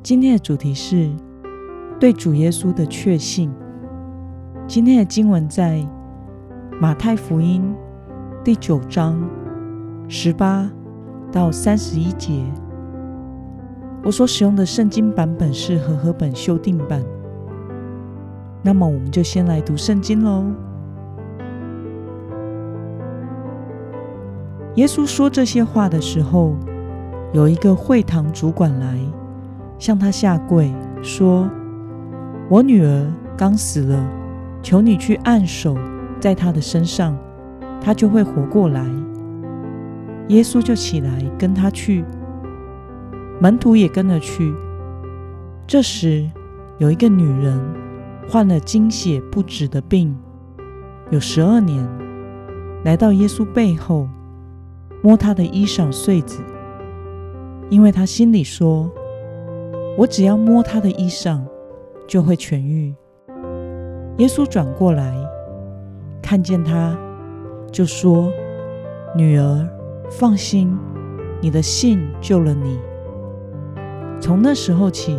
[0.00, 1.10] 今天的主题是
[1.98, 3.52] 对主耶稣的确信。
[4.66, 5.84] 今天的经文在
[6.80, 7.74] 马太福音
[8.44, 9.20] 第九章
[10.08, 10.70] 十八
[11.32, 12.44] 到三十一节。
[14.04, 17.02] 我所使用的圣经版本是和合本修订版。
[18.62, 20.44] 那么，我们就先来读圣经喽。
[24.76, 26.54] 耶稣说这些话的时候，
[27.32, 28.96] 有一个会堂主管来。
[29.78, 31.48] 向他下跪，说
[32.50, 34.04] ：“我女儿刚死了，
[34.60, 35.76] 求你去按手
[36.18, 37.16] 在她的身上，
[37.80, 38.84] 她就会活过来。”
[40.28, 42.04] 耶稣就起来跟他去，
[43.40, 44.52] 门徒也跟了去。
[45.66, 46.28] 这时，
[46.78, 47.58] 有一个女人
[48.28, 50.14] 患了经血不止的病，
[51.10, 51.88] 有十二年，
[52.84, 54.08] 来到耶稣背后，
[55.02, 56.42] 摸他的衣裳穗子，
[57.70, 58.90] 因为他心里说。
[59.98, 61.40] 我只要摸他的衣裳，
[62.06, 62.94] 就会痊愈。
[64.18, 65.12] 耶稣转过来，
[66.22, 66.96] 看见他，
[67.72, 68.32] 就说
[69.16, 69.68] ：“女儿，
[70.08, 70.78] 放心，
[71.40, 72.78] 你的信救了你。”
[74.22, 75.18] 从那时候起，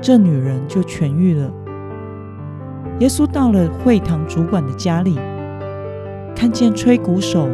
[0.00, 1.52] 这女人就痊愈了。
[3.00, 5.18] 耶稣到了会堂主管的家里，
[6.34, 7.46] 看见吹鼓手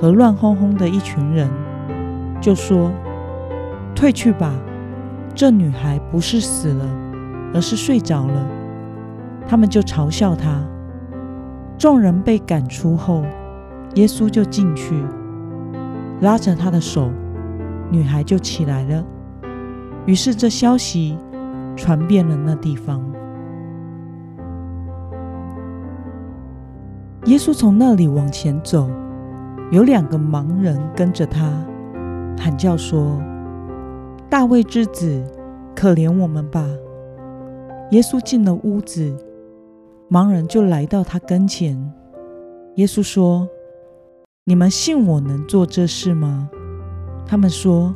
[0.00, 1.46] 和乱哄哄的一群人，
[2.40, 2.90] 就说
[3.94, 4.58] ：“退去吧。”
[5.38, 6.84] 这女孩不是死了，
[7.54, 8.44] 而是睡着了。
[9.46, 10.60] 他们就嘲笑她。
[11.78, 13.22] 众人被赶出后，
[13.94, 15.00] 耶稣就进去，
[16.22, 17.08] 拉着她的手，
[17.88, 19.04] 女孩就起来了。
[20.06, 21.16] 于是这消息
[21.76, 23.00] 传遍了那地方。
[27.26, 28.90] 耶稣从那里往前走，
[29.70, 31.48] 有两个盲人跟着他，
[32.36, 33.16] 喊叫说。
[34.30, 35.24] 大卫之子，
[35.78, 36.66] 可怜我们吧！
[37.92, 39.16] 耶稣进了屋子，
[40.10, 41.78] 盲人就来到他跟前。
[42.74, 43.48] 耶稣说
[44.42, 46.50] ：“你们信我能做这事吗？”
[47.24, 47.94] 他们说：“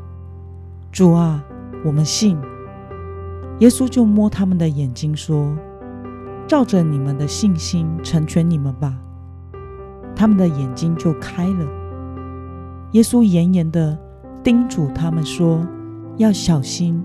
[0.92, 1.44] 主啊，
[1.84, 2.38] 我们信。”
[3.58, 5.52] 耶稣就摸他们的眼睛说
[6.46, 8.96] ：“照着你们的信心成全你们吧。”
[10.14, 11.66] 他们的眼睛就开了。
[12.92, 13.98] 耶稣严严的
[14.44, 15.66] 叮嘱他们说。
[16.18, 17.02] 要小心，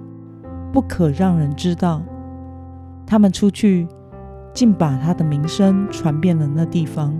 [0.78, 2.04] 不可让人知道。
[3.04, 3.88] 他们出去，
[4.54, 7.12] 竟把他的名声传遍了那地方。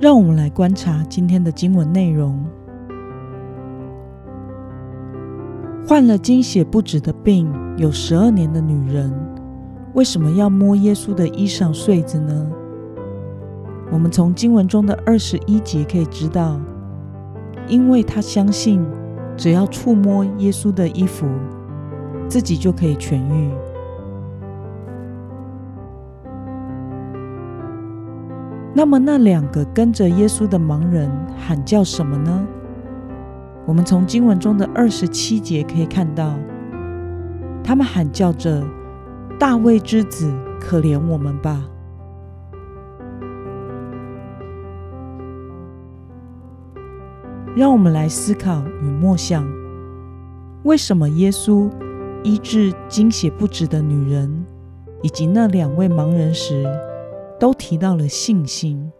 [0.00, 2.44] 让我们来观察今天的经文内容：
[5.86, 9.14] 患了经血不止的病有十二年的女人，
[9.94, 12.50] 为什么要摸耶稣的衣裳穗子呢？
[13.92, 16.60] 我们从经文中的二十一节可以知道，
[17.66, 18.84] 因为他相信，
[19.36, 21.26] 只要触摸耶稣的衣服，
[22.28, 23.50] 自己就可以痊愈。
[28.72, 32.46] 那么，那两个跟着耶稣的盲人喊叫什么呢？
[33.66, 36.34] 我们从经文中的二十七节可以看到，
[37.64, 38.64] 他们喊叫着
[39.38, 41.64] ：“大卫之子，可怜我们吧！”
[47.56, 49.44] 让我们来思考与默想：
[50.62, 51.68] 为什么耶稣
[52.22, 54.46] 医治经血不止的女人
[55.02, 56.64] 以及那两位盲人时，
[57.40, 58.92] 都提到了信心？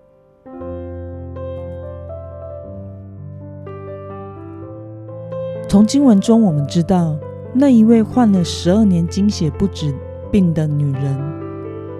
[5.69, 7.17] 从经文中我们知道，
[7.55, 9.95] 那一位患了十二年经血不止
[10.33, 11.17] 病的女人，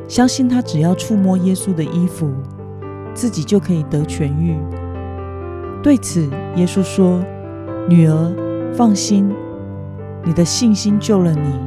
[0.09, 2.29] 相信她只要触摸耶稣的衣服，
[3.15, 4.59] 自己就可以得痊愈。
[5.83, 7.25] 对此，耶稣说
[7.89, 9.35] ：“女儿，放心，
[10.23, 11.59] 你的信心救了你。”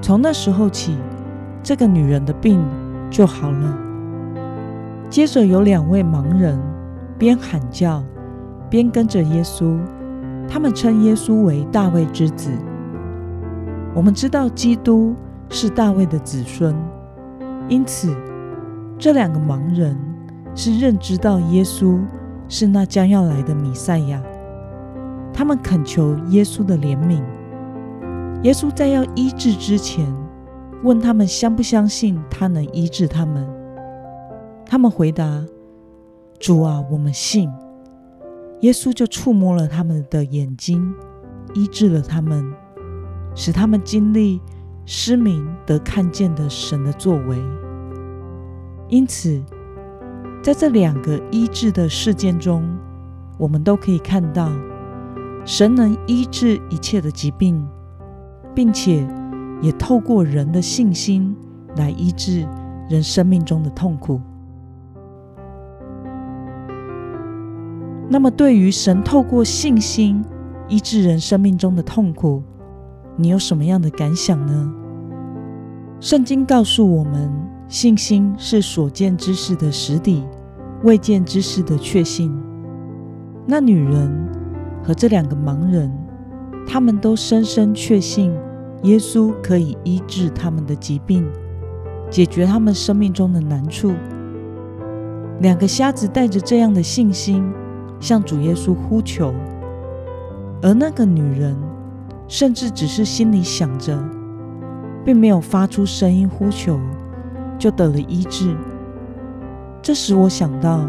[0.00, 0.96] 从那时候起，
[1.62, 2.58] 这个女人的病
[3.10, 3.78] 就好了。
[5.10, 6.58] 接着有两位盲人
[7.18, 8.02] 边喊叫
[8.70, 9.78] 边跟着耶稣，
[10.48, 12.50] 他们称耶稣为大卫之子。
[13.94, 15.14] 我们知道基督
[15.50, 16.74] 是大卫的子孙，
[17.68, 18.16] 因此
[18.98, 19.94] 这两个盲人
[20.54, 21.98] 是认知到耶稣。
[22.50, 24.22] 是那将要来的弥赛亚。
[25.32, 27.22] 他们恳求耶稣的怜悯。
[28.42, 30.06] 耶稣在要医治之前，
[30.82, 33.48] 问他们相不相信他能医治他们。
[34.66, 35.44] 他们回答
[36.38, 37.50] ：“主啊，我们信。”
[38.62, 40.92] 耶稣就触摸了他们的眼睛，
[41.54, 42.44] 医治了他们，
[43.34, 44.40] 使他们经历
[44.84, 47.38] 失明得看见的神的作为。
[48.88, 49.40] 因此，
[50.42, 52.64] 在这两个医治的事件中，
[53.36, 54.50] 我们都可以看到，
[55.44, 57.62] 神能医治一切的疾病，
[58.54, 59.06] 并且
[59.60, 61.36] 也透过人的信心
[61.76, 62.46] 来医治
[62.88, 64.18] 人生命中的痛苦。
[68.08, 70.24] 那么，对于神透过信心
[70.68, 72.42] 医治人生命中的痛苦，
[73.14, 74.72] 你有什么样的感想呢？
[76.00, 77.30] 圣经告诉我们，
[77.70, 80.24] 信心是所见之事的实底，
[80.82, 82.36] 未见之事的确信。
[83.46, 84.28] 那女人
[84.82, 85.88] 和这两个盲人，
[86.66, 88.32] 他们都深深确信
[88.82, 91.24] 耶稣可以医治他们的疾病，
[92.10, 93.92] 解决他们生命中的难处。
[95.38, 97.50] 两个瞎子带着这样的信心。
[98.00, 99.34] 向主耶稣呼求，
[100.62, 101.54] 而那个女人
[102.28, 104.02] 甚至只是心里想着，
[105.04, 106.80] 并没有发出声音呼求，
[107.60, 108.56] 就得了医治。
[109.80, 110.84] 这使我想到，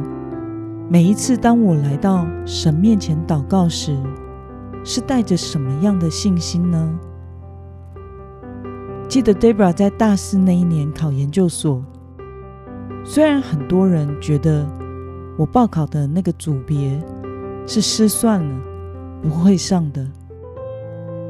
[0.90, 3.96] 每一次当我来到神面前祷告时，
[4.84, 7.00] 是带着什么样的信心呢？
[9.08, 11.84] 记得 Debra 在大四那一年考研究所，
[13.04, 14.66] 虽然很多人觉得。
[15.38, 17.02] 我报考的那个组别
[17.66, 18.62] 是失算了，
[19.24, 20.06] 不会上的。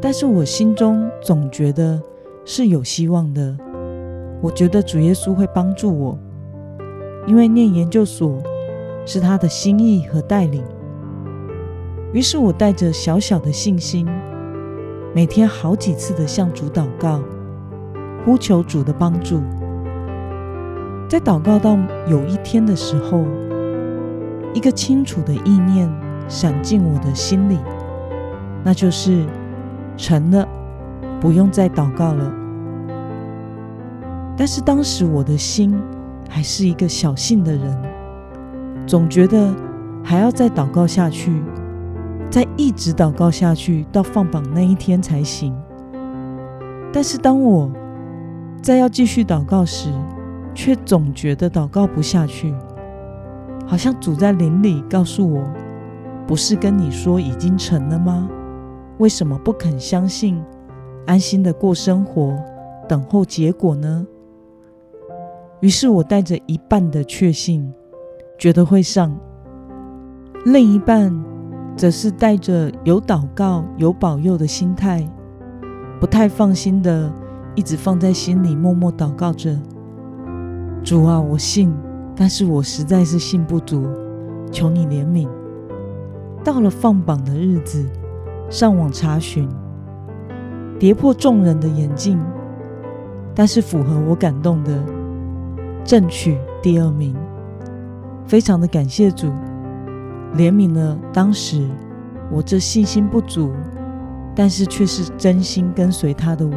[0.01, 2.01] 但是我心中总觉得
[2.43, 3.55] 是有希望的。
[4.41, 6.17] 我觉得主耶稣会帮助我，
[7.27, 8.41] 因为念研究所
[9.05, 10.63] 是他的心意和带领。
[12.11, 14.07] 于是我带着小小的信心，
[15.13, 17.21] 每天好几次的向主祷告，
[18.25, 19.41] 呼求主的帮助。
[21.07, 21.77] 在祷告到
[22.07, 23.23] 有一天的时候。
[24.53, 25.89] 一个清楚的意念
[26.27, 27.57] 闪进我的心里，
[28.65, 29.25] 那就是
[29.95, 30.45] 成了，
[31.21, 32.29] 不用再祷告了。
[34.41, 35.79] 但是当时我的心
[36.27, 37.81] 还是一个小信的人，
[38.87, 39.53] 总觉得
[40.03, 41.43] 还要再祷告下去，
[42.27, 45.55] 再一直祷告下去到放榜那一天才行。
[46.91, 47.71] 但是当我
[48.63, 49.89] 再要继续祷告时，
[50.55, 52.51] 却总觉得祷告不下去。
[53.67, 55.43] 好像主在林里告诉我
[56.25, 58.27] ：“不是跟你说已经成了吗？
[58.97, 60.43] 为什么不肯相信，
[61.05, 62.35] 安心的过生活，
[62.89, 64.07] 等候结果呢？”
[65.61, 67.73] 于是我带着一半的确信，
[68.37, 69.11] 觉得会上；
[70.45, 71.11] 另一半
[71.77, 75.07] 则是带着有祷告、有保佑的心态，
[75.99, 77.11] 不太放心的，
[77.55, 79.57] 一直放在心里默默祷告着
[80.83, 81.73] ：“主啊，我信。”
[82.13, 83.87] 但是我实在是信不足，
[84.51, 85.27] 求你怜悯。
[86.43, 87.83] 到了放榜的日子，
[88.49, 89.47] 上网查询，
[90.77, 92.19] 跌破众人的眼镜，
[93.33, 94.83] 但是符合我感动的，
[95.83, 97.15] 正取第二名。
[98.25, 99.27] 非常的感谢主，
[100.35, 101.67] 怜悯了当时
[102.31, 103.51] 我这信心不足，
[104.35, 106.55] 但是却是真心跟随他的我。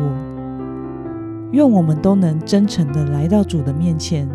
[1.52, 4.28] 愿我们都能真诚的来到主的面前。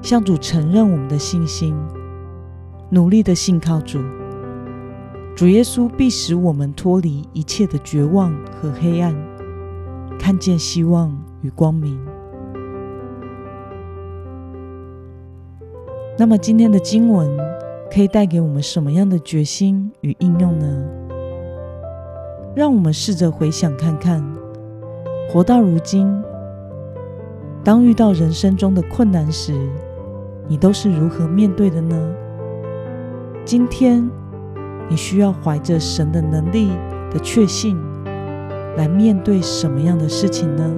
[0.00, 1.76] 向主承认我们的信心，
[2.90, 4.00] 努力的信靠主，
[5.36, 9.14] 主耶稣必使我们脱离一切的绝望和黑暗，
[10.18, 11.98] 看见希望与光明。
[16.22, 17.36] 那么今天的经文
[17.92, 20.84] 可以带给我们什么样的决心与应用呢？
[22.54, 24.24] 让我们试着回想看看，
[25.28, 26.22] 活到如今，
[27.64, 29.68] 当遇到人生中的困难时。
[30.46, 32.14] 你都是如何面对的呢？
[33.44, 34.08] 今天
[34.88, 36.70] 你需要怀着神的能力
[37.10, 37.76] 的确信
[38.76, 40.72] 来面对什么样的事情呢？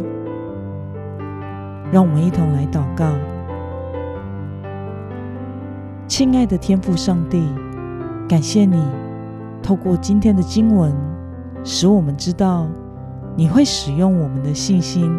[1.93, 3.13] 让我们一同来祷告。
[6.07, 7.43] 亲爱的天父上帝，
[8.29, 8.83] 感谢你
[9.63, 10.95] 透过今天的经文，
[11.65, 12.67] 使我们知道
[13.35, 15.11] 你会使用我们的信心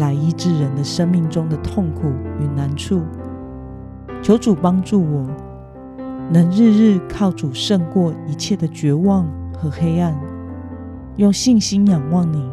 [0.00, 2.08] 来医治人的生命中的痛苦
[2.40, 3.02] 与难处。
[4.20, 5.26] 求主帮助我，
[6.32, 9.24] 能日日靠主胜过一切的绝望
[9.56, 10.12] 和黑暗，
[11.14, 12.50] 用信心仰望你，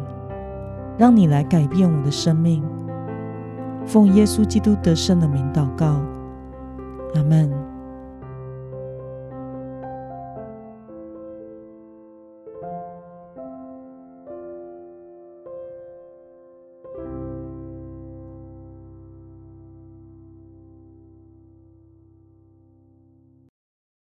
[0.96, 2.62] 让你来改变我的生命。
[3.84, 6.00] 奉耶稣基督得胜的名祷告，
[7.16, 7.63] 阿门。